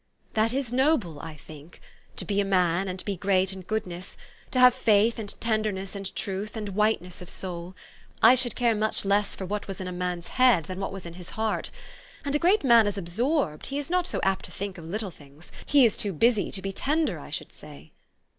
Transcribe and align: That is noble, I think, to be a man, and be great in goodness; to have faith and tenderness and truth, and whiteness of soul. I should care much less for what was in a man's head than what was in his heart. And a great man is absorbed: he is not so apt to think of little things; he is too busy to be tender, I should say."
That 0.33 0.51
is 0.51 0.73
noble, 0.73 1.19
I 1.19 1.35
think, 1.35 1.79
to 2.15 2.25
be 2.25 2.41
a 2.41 2.43
man, 2.43 2.87
and 2.87 3.05
be 3.05 3.15
great 3.15 3.53
in 3.53 3.61
goodness; 3.61 4.17
to 4.49 4.57
have 4.57 4.73
faith 4.73 5.19
and 5.19 5.39
tenderness 5.39 5.95
and 5.95 6.15
truth, 6.15 6.57
and 6.57 6.69
whiteness 6.69 7.21
of 7.21 7.29
soul. 7.29 7.75
I 8.19 8.33
should 8.33 8.55
care 8.55 8.73
much 8.73 9.05
less 9.05 9.35
for 9.35 9.45
what 9.45 9.67
was 9.67 9.79
in 9.79 9.87
a 9.87 9.91
man's 9.91 10.29
head 10.29 10.63
than 10.63 10.79
what 10.79 10.91
was 10.91 11.05
in 11.05 11.13
his 11.13 11.29
heart. 11.37 11.69
And 12.25 12.35
a 12.35 12.39
great 12.39 12.63
man 12.63 12.87
is 12.87 12.97
absorbed: 12.97 13.67
he 13.67 13.77
is 13.77 13.91
not 13.91 14.07
so 14.07 14.19
apt 14.23 14.45
to 14.45 14.51
think 14.51 14.79
of 14.79 14.85
little 14.85 15.11
things; 15.11 15.51
he 15.67 15.85
is 15.85 15.95
too 15.95 16.13
busy 16.13 16.49
to 16.49 16.63
be 16.63 16.71
tender, 16.71 17.19
I 17.19 17.29
should 17.29 17.51
say." 17.51 17.91